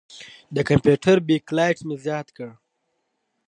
[0.55, 2.49] د کمپیوټر بیک لایټ مې زیات کړ.